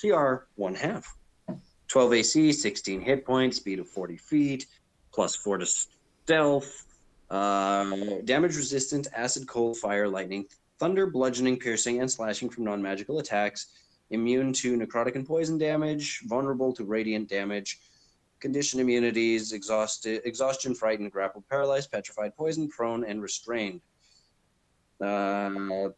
CR 0.00 0.46
one 0.56 0.74
half. 0.74 1.16
12 1.88 2.12
AC, 2.14 2.52
16 2.52 3.00
hit 3.00 3.24
points, 3.24 3.56
speed 3.56 3.78
of 3.78 3.88
40 3.88 4.16
feet, 4.16 4.66
plus 5.12 5.34
4 5.34 5.58
to 5.58 5.66
stealth, 5.66 6.84
uh, 7.30 7.94
damage 8.24 8.56
resistant, 8.56 9.08
acid, 9.14 9.46
cold, 9.48 9.76
fire, 9.76 10.08
lightning, 10.08 10.44
thunder, 10.78 11.06
bludgeoning, 11.06 11.58
piercing, 11.58 12.00
and 12.00 12.10
slashing 12.10 12.48
from 12.48 12.64
non 12.64 12.80
magical 12.80 13.18
attacks, 13.18 13.68
immune 14.10 14.52
to 14.52 14.76
necrotic 14.76 15.14
and 15.14 15.26
poison 15.26 15.58
damage, 15.58 16.20
vulnerable 16.26 16.72
to 16.72 16.84
radiant 16.84 17.28
damage, 17.28 17.80
condition 18.40 18.80
immunities, 18.80 19.52
exhausted, 19.52 20.22
exhaustion, 20.24 20.74
frightened, 20.74 21.10
grappled, 21.10 21.44
paralyzed, 21.48 21.90
petrified, 21.90 22.36
poisoned, 22.36 22.70
prone, 22.70 23.04
and 23.04 23.20
restrained. 23.20 23.80
Uh, 25.00 25.88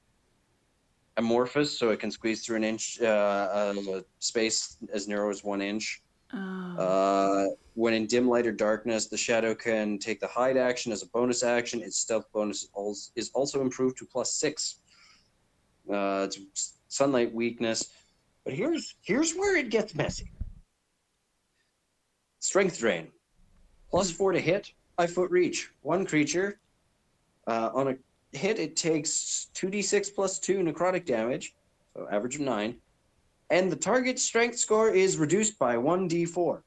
amorphous, 1.16 1.76
so 1.78 1.90
it 1.90 2.00
can 2.00 2.10
squeeze 2.10 2.44
through 2.44 2.56
an 2.56 2.64
inch 2.64 3.00
uh, 3.00 3.04
uh, 3.04 4.00
space 4.18 4.76
as 4.92 5.08
narrow 5.08 5.30
as 5.30 5.44
one 5.44 5.60
inch. 5.60 6.02
Oh. 6.32 6.76
Uh, 6.78 7.46
when 7.74 7.94
in 7.94 8.06
dim 8.06 8.28
light 8.28 8.46
or 8.46 8.52
darkness, 8.52 9.06
the 9.06 9.16
shadow 9.16 9.54
can 9.54 9.98
take 9.98 10.20
the 10.20 10.26
hide 10.26 10.56
action 10.56 10.92
as 10.92 11.02
a 11.02 11.06
bonus 11.06 11.42
action. 11.42 11.82
Its 11.82 11.98
stealth 11.98 12.26
bonus 12.32 12.68
is 13.16 13.30
also 13.34 13.60
improved 13.60 13.98
to 13.98 14.06
plus 14.06 14.34
six. 14.34 14.76
Uh, 15.92 16.26
it's 16.26 16.74
sunlight 16.88 17.32
weakness, 17.34 17.90
but 18.44 18.54
here's 18.54 18.94
here's 19.02 19.34
where 19.34 19.56
it 19.56 19.70
gets 19.70 19.94
messy. 19.94 20.30
Strength 22.38 22.78
drain, 22.78 23.08
plus 23.90 24.10
four 24.10 24.32
to 24.32 24.40
hit, 24.40 24.72
five 24.96 25.12
foot 25.12 25.30
reach. 25.30 25.70
One 25.82 26.06
creature 26.06 26.60
uh, 27.46 27.70
on 27.74 27.88
a 27.88 27.94
hit, 28.32 28.58
it 28.58 28.76
takes 28.76 29.48
2d6 29.54 30.14
plus 30.14 30.38
2 30.38 30.58
necrotic 30.58 31.04
damage, 31.04 31.54
so 31.94 32.06
average 32.10 32.36
of 32.36 32.42
9, 32.42 32.76
and 33.50 33.70
the 33.70 33.76
target 33.76 34.18
strength 34.18 34.58
score 34.58 34.90
is 34.90 35.18
reduced 35.18 35.58
by 35.58 35.76
1d4. 35.76 36.62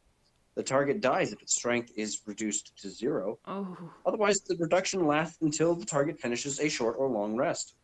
The 0.55 0.63
target 0.63 1.01
dies 1.01 1.31
if 1.31 1.41
its 1.41 1.55
strength 1.55 1.91
is 1.95 2.21
reduced 2.27 2.77
to 2.77 2.89
0. 2.89 3.39
Oh. 3.47 3.77
Otherwise, 4.05 4.41
the 4.41 4.55
reduction 4.57 5.07
lasts 5.07 5.41
until 5.41 5.73
the 5.73 5.85
target 5.85 6.19
finishes 6.19 6.59
a 6.59 6.69
short 6.69 6.95
or 6.99 7.09
long 7.09 7.35
rest. 7.35 7.75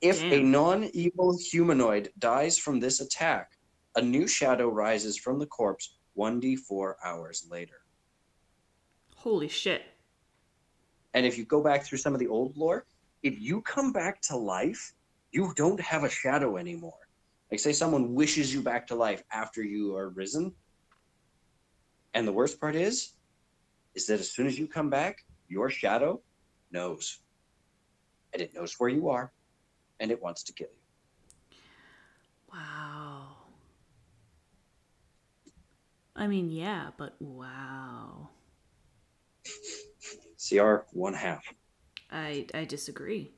If 0.00 0.20
Damn. 0.20 0.32
a 0.32 0.42
non 0.42 0.84
evil 0.94 1.36
humanoid 1.36 2.12
dies 2.18 2.58
from 2.58 2.80
this 2.80 3.00
attack, 3.00 3.52
a 3.96 4.02
new 4.02 4.26
shadow 4.26 4.68
rises 4.68 5.16
from 5.18 5.38
the 5.38 5.46
corpse 5.46 5.96
1d4 6.16 6.94
hours 7.04 7.46
later. 7.50 7.80
Holy 9.16 9.48
shit. 9.48 9.82
And 11.14 11.24
if 11.24 11.38
you 11.38 11.44
go 11.44 11.62
back 11.62 11.84
through 11.84 11.98
some 11.98 12.12
of 12.12 12.20
the 12.20 12.26
old 12.26 12.56
lore, 12.56 12.84
if 13.22 13.40
you 13.40 13.62
come 13.62 13.92
back 13.92 14.20
to 14.22 14.36
life, 14.36 14.92
you 15.30 15.52
don't 15.56 15.80
have 15.80 16.04
a 16.04 16.10
shadow 16.10 16.56
anymore. 16.56 16.92
Like, 17.50 17.60
say 17.60 17.72
someone 17.72 18.14
wishes 18.14 18.52
you 18.52 18.62
back 18.62 18.86
to 18.88 18.94
life 18.94 19.22
after 19.32 19.62
you 19.62 19.96
are 19.96 20.08
risen. 20.10 20.52
And 22.14 22.26
the 22.26 22.32
worst 22.32 22.60
part 22.60 22.74
is, 22.74 23.12
is 23.94 24.06
that 24.06 24.20
as 24.20 24.32
soon 24.32 24.46
as 24.46 24.58
you 24.58 24.66
come 24.66 24.90
back, 24.90 25.18
your 25.48 25.70
shadow 25.70 26.20
knows. 26.72 27.20
And 28.32 28.42
it 28.42 28.52
knows 28.54 28.74
where 28.78 28.90
you 28.90 29.08
are, 29.08 29.32
and 30.00 30.10
it 30.10 30.20
wants 30.20 30.42
to 30.44 30.52
kill 30.52 30.68
you. 30.72 31.58
Wow. 32.52 33.36
I 36.16 36.26
mean, 36.26 36.50
yeah, 36.50 36.90
but 36.96 37.14
wow. 37.20 38.30
CR 40.48 40.86
one 40.92 41.14
half. 41.14 41.44
I 42.10 42.46
I 42.54 42.64
disagree. 42.64 43.32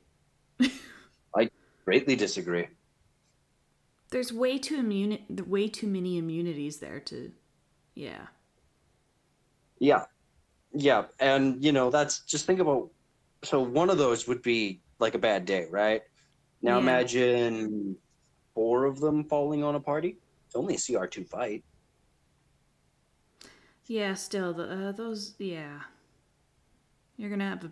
I 1.33 1.49
greatly 1.85 2.17
disagree. 2.17 2.67
There's 4.09 4.33
way 4.33 4.57
too 4.57 4.75
immune 4.79 5.19
way 5.47 5.69
too 5.69 5.87
many 5.87 6.17
immunities 6.17 6.79
there 6.79 6.99
to 7.01 7.31
yeah. 7.95 8.27
Yeah. 9.79 10.05
Yeah, 10.73 11.05
and 11.19 11.63
you 11.63 11.71
know, 11.71 11.89
that's 11.91 12.21
just 12.25 12.45
think 12.45 12.59
about 12.59 12.91
so 13.43 13.61
one 13.61 13.89
of 13.89 13.97
those 13.97 14.27
would 14.27 14.41
be 14.43 14.81
like 14.99 15.15
a 15.15 15.19
bad 15.19 15.45
day, 15.45 15.67
right? 15.71 16.03
Now 16.63 16.77
Yeah. 16.77 16.79
imagine 16.79 17.97
four 18.55 18.85
of 18.85 18.99
them 18.99 19.25
falling 19.25 19.63
on 19.63 19.75
a 19.75 19.79
party. 19.81 20.19
It's 20.47 20.55
only 20.55 20.75
a 20.75 20.79
CR2 20.79 21.25
fight. 21.25 21.65
Yeah, 23.87 24.13
still 24.13 24.53
the 24.53 24.89
uh, 24.89 24.91
those 24.91 25.33
yeah. 25.39 25.83
You're 27.17 27.29
going 27.29 27.39
to 27.39 27.45
have 27.45 27.63
a 27.65 27.71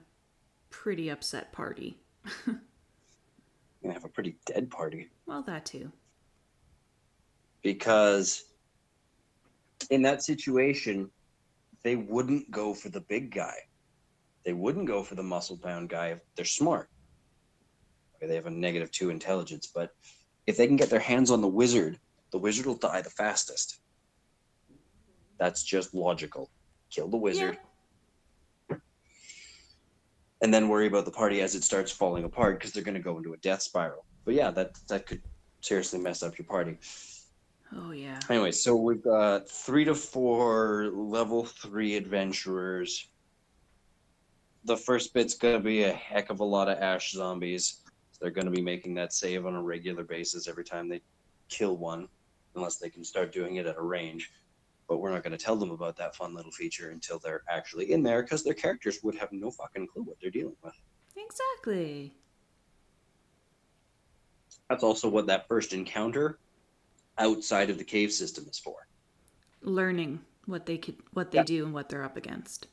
pretty 0.69 1.09
upset 1.09 1.51
party. 1.53 1.97
You're 2.45 2.55
gonna 3.83 3.93
have 3.93 4.03
a 4.05 4.09
pretty 4.09 4.35
dead 4.45 4.69
party. 4.69 5.09
Well, 5.27 5.43
that 5.43 5.65
too. 5.65 5.91
because 7.61 8.43
in 9.89 10.01
that 10.01 10.23
situation, 10.23 11.09
they 11.83 11.95
wouldn't 11.95 12.49
go 12.49 12.73
for 12.73 12.89
the 12.89 13.01
big 13.01 13.31
guy. 13.33 13.55
They 14.43 14.53
wouldn't 14.53 14.87
go 14.87 15.03
for 15.03 15.15
the 15.15 15.23
muscle 15.23 15.57
bound 15.57 15.89
guy 15.89 16.07
if 16.07 16.21
they're 16.35 16.45
smart. 16.45 16.89
Okay, 18.15 18.27
they 18.27 18.35
have 18.35 18.45
a 18.47 18.51
negative 18.51 18.91
two 18.91 19.09
intelligence, 19.11 19.67
but 19.73 19.91
if 20.47 20.57
they 20.57 20.67
can 20.67 20.75
get 20.77 20.89
their 20.89 20.99
hands 20.99 21.29
on 21.31 21.41
the 21.41 21.47
wizard, 21.47 21.99
the 22.31 22.37
wizard 22.37 22.65
will 22.65 22.75
die 22.75 23.01
the 23.01 23.09
fastest. 23.09 23.79
That's 25.37 25.63
just 25.63 25.93
logical. 25.93 26.49
Kill 26.89 27.07
the 27.07 27.17
wizard. 27.17 27.57
And 30.41 30.53
then 30.53 30.67
worry 30.67 30.87
about 30.87 31.05
the 31.05 31.11
party 31.11 31.41
as 31.41 31.55
it 31.55 31.63
starts 31.63 31.91
falling 31.91 32.23
apart 32.23 32.59
because 32.59 32.71
they're 32.71 32.83
going 32.83 32.95
to 32.95 33.01
go 33.01 33.17
into 33.17 33.33
a 33.33 33.37
death 33.37 33.61
spiral. 33.61 34.05
But 34.25 34.33
yeah, 34.33 34.51
that 34.51 34.71
that 34.89 35.05
could 35.05 35.21
seriously 35.61 35.99
mess 35.99 36.23
up 36.23 36.37
your 36.37 36.45
party. 36.45 36.77
Oh 37.75 37.91
yeah. 37.91 38.19
Anyway, 38.29 38.51
so 38.51 38.75
we've 38.75 39.03
got 39.03 39.49
three 39.49 39.85
to 39.85 39.95
four 39.95 40.91
level 40.93 41.45
three 41.45 41.95
adventurers. 41.95 43.07
The 44.65 44.77
first 44.77 45.13
bit's 45.13 45.35
gonna 45.35 45.59
be 45.59 45.83
a 45.83 45.93
heck 45.93 46.29
of 46.29 46.39
a 46.39 46.43
lot 46.43 46.69
of 46.69 46.79
ash 46.79 47.11
zombies. 47.11 47.81
They're 48.19 48.31
gonna 48.31 48.51
be 48.51 48.61
making 48.61 48.95
that 48.95 49.13
save 49.13 49.45
on 49.45 49.55
a 49.55 49.61
regular 49.61 50.03
basis 50.03 50.47
every 50.47 50.63
time 50.63 50.89
they 50.89 51.01
kill 51.49 51.77
one, 51.77 52.07
unless 52.55 52.77
they 52.77 52.89
can 52.89 53.03
start 53.03 53.31
doing 53.31 53.57
it 53.57 53.65
at 53.65 53.77
a 53.77 53.81
range. 53.81 54.31
But 54.87 54.97
we're 54.97 55.11
not 55.11 55.23
gonna 55.23 55.37
tell 55.37 55.55
them 55.55 55.71
about 55.71 55.97
that 55.97 56.15
fun 56.15 56.33
little 56.33 56.51
feature 56.51 56.91
until 56.91 57.17
they're 57.19 57.43
actually 57.49 57.91
in 57.91 58.03
there, 58.03 58.21
because 58.21 58.43
their 58.43 58.53
characters 58.53 58.99
would 59.03 59.15
have 59.15 59.31
no 59.31 59.49
fucking 59.51 59.87
clue 59.87 60.03
what 60.03 60.17
they're 60.21 60.29
dealing 60.29 60.55
with. 60.63 60.75
Exactly. 61.15 62.15
That's 64.69 64.83
also 64.83 65.09
what 65.09 65.27
that 65.27 65.47
first 65.47 65.73
encounter 65.73 66.39
outside 67.17 67.69
of 67.69 67.77
the 67.77 67.83
cave 67.83 68.11
system 68.11 68.45
is 68.49 68.59
for. 68.59 68.87
Learning 69.61 70.19
what 70.45 70.65
they 70.65 70.77
could 70.77 70.97
what 71.13 71.31
they 71.31 71.39
Yeah. 71.39 71.43
do 71.43 71.65
and 71.65 71.73
what 71.73 71.89
they're 71.89 72.03
up 72.03 72.17
against. 72.17 72.67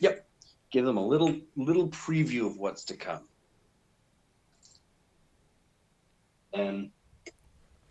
Yep. 0.00 0.26
Give 0.70 0.86
them 0.86 0.96
a 0.96 1.06
little 1.06 1.38
little 1.56 1.88
preview 1.88 2.46
of 2.46 2.56
what's 2.56 2.84
to 2.84 2.96
come. 2.96 3.28
Then 6.54 6.92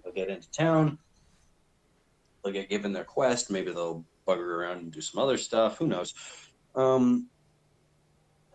they'll 0.04 0.14
get 0.14 0.30
into 0.30 0.50
town. 0.52 0.98
They'll 2.44 2.54
get 2.54 2.70
given 2.70 2.94
their 2.94 3.04
quest. 3.04 3.52
Maybe 3.52 3.72
they'll 3.72 4.06
bugger 4.28 4.58
around 4.58 4.78
and 4.78 4.92
do 4.92 5.02
some 5.02 5.22
other 5.22 5.38
stuff. 5.38 5.78
Who 5.78 5.88
knows? 5.88 6.14
Um, 6.76 7.28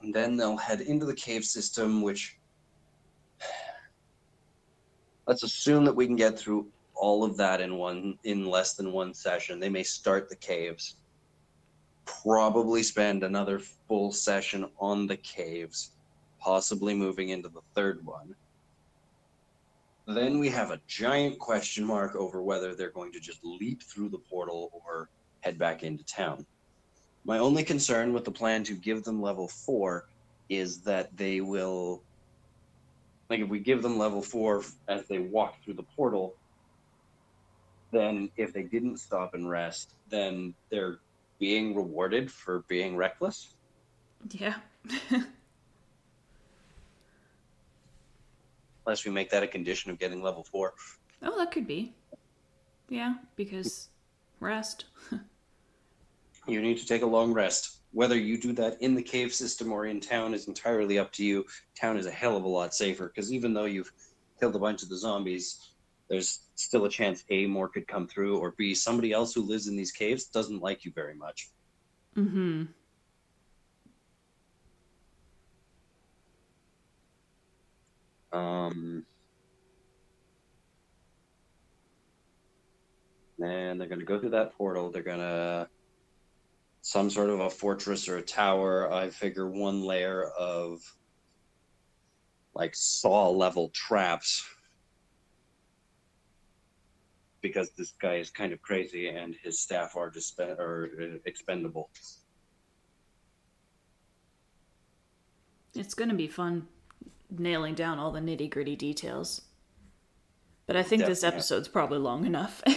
and 0.03 0.15
then 0.15 0.37
they'll 0.37 0.57
head 0.57 0.81
into 0.81 1.07
the 1.07 1.15
cave 1.15 1.45
system, 1.45 2.03
which 2.03 2.39
let's 5.27 5.43
assume 5.43 5.85
that 5.85 5.97
we 5.97 6.07
can 6.07 6.17
get 6.17 6.39
through 6.39 6.69
all 6.95 7.25
of 7.25 7.37
that 7.37 7.61
in 7.61 7.77
one 7.77 8.19
in 8.25 8.47
less 8.47 8.75
than 8.75 8.93
one 8.93 9.13
session. 9.13 9.61
They 9.61 9.69
may 9.69 9.83
start 9.83 10.29
the 10.29 10.37
caves 10.37 10.97
probably 12.07 12.83
spend 12.83 13.23
another 13.23 13.59
full 13.59 14.13
session 14.13 14.67
on 14.79 15.07
the 15.07 15.17
caves, 15.19 15.93
possibly 16.41 16.95
moving 16.95 17.31
into 17.31 17.49
the 17.49 17.61
third 17.75 18.05
one. 18.07 18.35
Then 20.07 20.39
we 20.39 20.49
have 20.51 20.71
a 20.71 20.81
giant 20.87 21.39
question 21.39 21.85
mark 21.85 22.15
over 22.15 22.41
whether 22.41 22.75
they're 22.75 22.91
going 22.91 23.11
to 23.13 23.21
just 23.21 23.41
leap 23.45 23.83
through 23.83 24.11
the 24.11 24.19
portal 24.19 24.71
or 24.73 25.09
head 25.41 25.59
back 25.59 25.83
into 25.83 26.05
town. 26.05 26.47
My 27.25 27.39
only 27.39 27.65
concern 27.65 28.13
with 28.13 28.25
the 28.25 28.31
plan 28.31 28.63
to 28.65 28.75
give 28.75 29.03
them 29.03 29.21
level 29.21 29.49
four 29.49 30.07
is 30.49 30.81
that 30.83 31.17
they 31.17 31.41
will, 31.41 32.05
like, 33.29 33.41
if 33.41 33.49
we 33.49 33.59
give 33.59 33.83
them 33.83 33.99
level 33.99 34.23
four 34.23 34.63
as 34.87 35.09
they 35.09 35.19
walk 35.19 35.57
through 35.65 35.75
the 35.75 35.83
portal, 35.83 36.35
then 37.91 38.31
if 38.37 38.53
they 38.53 38.63
didn't 38.63 38.99
stop 38.99 39.35
and 39.35 39.51
rest, 39.51 39.95
then 40.09 40.55
they're 40.71 40.99
being 41.41 41.75
rewarded 41.75 42.31
for 42.31 42.61
being 42.69 42.97
reckless. 42.97 43.55
Yeah. 44.31 44.55
Unless 48.87 49.05
we 49.05 49.11
make 49.11 49.31
that 49.31 49.43
a 49.43 49.49
condition 49.49 49.91
of 49.91 49.99
getting 49.99 50.23
level 50.23 50.45
four. 50.45 50.75
oh, 51.23 51.37
that 51.39 51.51
could 51.51 51.67
be. 51.67 51.95
Yeah, 52.89 53.15
because 53.37 53.89
rest. 54.41 54.85
You 56.49 56.63
need 56.63 56.79
to 56.79 56.87
take 56.87 57.03
a 57.03 57.07
long 57.07 57.33
rest. 57.33 57.81
Whether 57.93 58.17
you 58.17 58.39
do 58.39 58.53
that 58.53 58.81
in 58.81 58.95
the 58.95 59.03
cave 59.03 59.35
system 59.35 59.73
or 59.73 59.87
in 59.87 60.01
town 60.01 60.33
is 60.33 60.47
entirely 60.47 60.99
up 60.99 61.11
to 61.15 61.25
you. 61.25 61.45
Town 61.75 61.97
is 61.97 62.07
a 62.07 62.11
hell 62.11 62.37
of 62.37 62.45
a 62.45 62.49
lot 62.49 62.73
safer 62.73 63.09
because 63.09 63.33
even 63.33 63.53
though 63.53 63.65
you've 63.65 63.93
killed 64.39 64.55
a 64.55 64.61
bunch 64.61 64.83
of 64.83 64.89
the 64.89 64.97
zombies, 64.97 65.73
there's 66.09 66.43
still 66.55 66.85
a 66.85 66.89
chance 66.89 67.25
A, 67.31 67.47
more 67.47 67.69
could 67.69 67.89
come 67.89 68.07
through, 68.07 68.39
or 68.39 68.55
B, 68.57 68.75
somebody 68.75 69.13
else 69.13 69.35
who 69.35 69.43
lives 69.43 69.67
in 69.67 69.77
these 69.77 69.91
caves 69.91 70.27
doesn't 70.27 70.63
like 70.63 70.85
you 70.85 70.93
very 70.95 71.15
much. 71.15 71.51
mm-hmm. 72.17 72.65
Um, 78.33 79.05
and 83.39 83.81
they're 83.81 83.89
going 83.89 84.01
to 84.01 84.07
go 84.07 84.19
through 84.19 84.31
that 84.31 84.57
portal. 84.57 84.91
They're 84.91 85.03
going 85.03 85.19
to 85.19 85.69
some 86.83 87.11
sort 87.11 87.31
of 87.31 87.41
a 87.41 87.51
fortress 87.51 88.09
or 88.09 88.19
a 88.19 88.23
tower. 88.23 88.93
I 88.93 89.11
figure 89.11 89.49
one 89.51 89.83
layer 89.83 90.25
of 90.39 90.81
like 92.55 92.75
saw 92.75 93.29
level 93.29 93.71
traps 93.75 94.45
because 97.43 97.71
this 97.77 97.93
guy 98.01 98.17
is 98.17 98.31
kind 98.31 98.53
of 98.53 98.63
crazy 98.63 99.09
and 99.09 99.37
his 99.43 99.61
staff 99.61 99.95
are 99.97 100.11
disp- 100.11 100.41
or 100.41 100.91
uh, 101.01 101.19
expendable. 101.27 101.91
It's 105.75 105.95
going 105.95 106.09
to 106.09 106.15
be 106.15 106.29
fun 106.29 106.67
nailing 107.31 107.75
down 107.75 107.99
all 107.99 108.13
the 108.13 108.21
nitty 108.21 108.51
gritty 108.51 108.77
details. 108.77 109.43
But 110.67 110.77
I 110.77 110.83
think 110.83 111.05
this 111.05 111.23
episode's 111.23 111.69
probably 111.69 111.99
long 111.99 112.27
enough. 112.27 112.63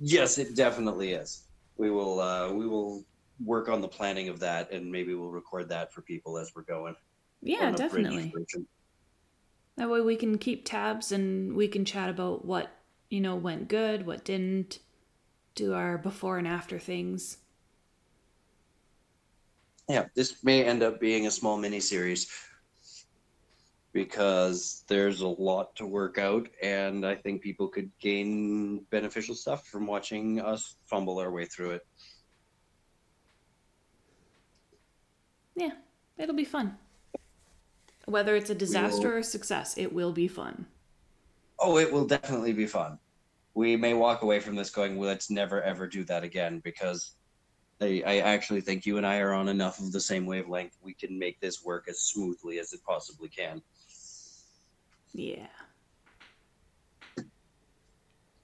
Yes, 0.00 0.38
it 0.38 0.54
definitely 0.54 1.12
is. 1.12 1.42
We 1.76 1.90
will 1.90 2.20
uh, 2.20 2.52
we 2.52 2.66
will 2.66 3.04
work 3.44 3.68
on 3.68 3.80
the 3.80 3.88
planning 3.88 4.28
of 4.28 4.40
that, 4.40 4.70
and 4.70 4.90
maybe 4.90 5.14
we'll 5.14 5.30
record 5.30 5.68
that 5.68 5.92
for 5.92 6.02
people 6.02 6.38
as 6.38 6.52
we're 6.54 6.62
going. 6.62 6.94
yeah, 7.42 7.66
on 7.66 7.74
a 7.74 7.76
bridge 7.76 7.78
definitely. 7.78 8.32
That 9.76 9.90
way 9.90 10.00
we 10.00 10.16
can 10.16 10.38
keep 10.38 10.64
tabs 10.64 11.12
and 11.12 11.54
we 11.54 11.68
can 11.68 11.84
chat 11.84 12.10
about 12.10 12.44
what, 12.44 12.68
you 13.10 13.20
know, 13.20 13.36
went 13.36 13.68
good, 13.68 14.06
what 14.06 14.24
didn't, 14.24 14.80
do 15.54 15.72
our 15.72 15.96
before 15.96 16.36
and 16.36 16.48
after 16.48 16.80
things. 16.80 17.38
Yeah, 19.88 20.06
this 20.16 20.42
may 20.42 20.64
end 20.64 20.82
up 20.82 21.00
being 21.00 21.28
a 21.28 21.30
small 21.30 21.56
mini 21.56 21.78
series. 21.78 22.28
Because 23.92 24.84
there's 24.88 25.20
a 25.22 25.28
lot 25.28 25.74
to 25.76 25.86
work 25.86 26.18
out, 26.18 26.48
and 26.62 27.06
I 27.06 27.14
think 27.14 27.42
people 27.42 27.68
could 27.68 27.90
gain 28.00 28.84
beneficial 28.90 29.34
stuff 29.34 29.66
from 29.66 29.86
watching 29.86 30.40
us 30.40 30.76
fumble 30.86 31.18
our 31.18 31.30
way 31.30 31.46
through 31.46 31.72
it. 31.72 31.86
Yeah, 35.56 35.72
it'll 36.16 36.36
be 36.36 36.44
fun. 36.44 36.76
Whether 38.04 38.36
it's 38.36 38.50
a 38.50 38.54
disaster 38.54 39.14
or 39.14 39.18
a 39.18 39.24
success, 39.24 39.76
it 39.76 39.92
will 39.92 40.12
be 40.12 40.28
fun. 40.28 40.66
Oh, 41.58 41.78
it 41.78 41.92
will 41.92 42.06
definitely 42.06 42.52
be 42.52 42.66
fun. 42.66 42.98
We 43.54 43.76
may 43.76 43.94
walk 43.94 44.22
away 44.22 44.38
from 44.38 44.54
this 44.54 44.70
going, 44.70 44.96
well, 44.96 45.08
let's 45.08 45.30
never 45.30 45.60
ever 45.62 45.86
do 45.86 46.04
that 46.04 46.22
again 46.22 46.60
because 46.62 47.16
I, 47.80 48.02
I 48.06 48.16
actually 48.18 48.60
think 48.60 48.86
you 48.86 48.96
and 48.96 49.06
I 49.06 49.18
are 49.18 49.32
on 49.32 49.48
enough 49.48 49.80
of 49.80 49.92
the 49.92 50.00
same 50.00 50.26
wavelength. 50.26 50.76
We 50.80 50.94
can 50.94 51.18
make 51.18 51.40
this 51.40 51.64
work 51.64 51.86
as 51.88 52.00
smoothly 52.00 52.60
as 52.60 52.72
it 52.72 52.80
possibly 52.86 53.28
can. 53.28 53.60
Yeah. 55.12 55.46
Of 57.16 57.24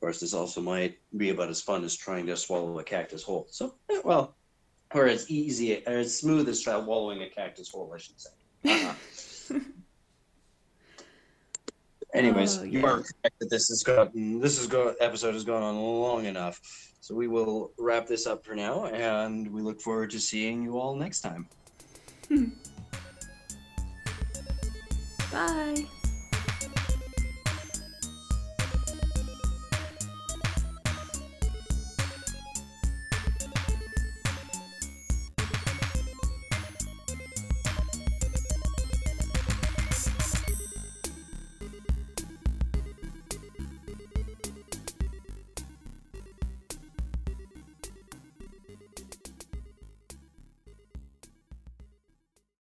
course, 0.01 0.21
this 0.21 0.35
also 0.35 0.61
might 0.61 0.99
be 1.17 1.31
about 1.31 1.49
as 1.49 1.63
fun 1.63 1.85
as 1.85 1.97
trying 1.97 2.27
to 2.27 2.37
swallow 2.37 2.79
a 2.79 2.85
cactus 2.85 3.23
whole. 3.23 3.47
So, 3.51 3.75
eh, 3.91 4.01
well, 4.05 4.37
or 4.93 5.07
as 5.07 5.31
easy 5.31 5.83
or 5.87 5.95
as 5.99 6.17
smooth 6.17 6.49
as 6.49 6.63
swallowing 6.63 7.23
a 7.23 7.29
cactus 7.29 7.71
whole, 7.71 7.93
I 7.95 7.99
should 7.99 8.21
say. 8.21 8.31
Uh-huh. 8.67 9.59
Anyways, 12.15 12.59
Oh, 12.59 12.63
you 12.63 12.87
are 12.87 12.99
correct 12.99 13.39
that 13.41 13.51
this 13.51 13.69
has 13.69 13.83
gotten 13.83 14.41
this 14.41 14.61
is 14.61 14.69
go 14.69 14.95
episode 15.01 15.35
has 15.35 15.43
gone 15.45 15.63
on 15.63 15.77
long 15.77 16.27
enough. 16.27 16.61
So 17.01 17.15
we 17.15 17.27
will 17.27 17.73
wrap 17.77 18.07
this 18.07 18.27
up 18.27 18.45
for 18.47 18.55
now, 18.55 18.87
and 18.87 19.53
we 19.53 19.61
look 19.63 19.81
forward 19.81 20.11
to 20.11 20.21
seeing 20.21 20.63
you 20.63 20.79
all 20.79 20.95
next 20.95 21.21
time. 21.23 21.49
Bye. 25.33 25.87